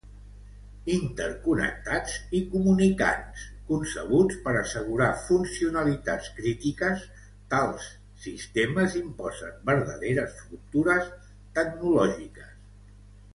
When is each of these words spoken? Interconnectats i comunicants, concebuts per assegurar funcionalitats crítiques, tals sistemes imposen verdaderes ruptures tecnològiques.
Interconnectats 0.91 2.15
i 2.37 2.39
comunicants, 2.53 3.43
concebuts 3.67 4.39
per 4.47 4.55
assegurar 4.61 5.09
funcionalitats 5.27 6.31
crítiques, 6.39 7.05
tals 7.55 7.91
sistemes 8.27 8.97
imposen 9.05 9.55
verdaderes 9.73 10.37
ruptures 10.47 11.13
tecnològiques. 11.61 12.51